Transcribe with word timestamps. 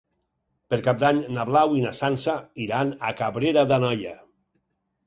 Per 0.73 0.79
Cap 0.87 1.03
d'Any 1.03 1.19
na 1.35 1.45
Blau 1.51 1.77
i 1.81 1.83
na 1.85 1.93
Sança 1.99 2.35
iran 2.67 2.97
a 3.11 3.13
Cabrera 3.21 3.69
d'Anoia. 3.75 4.19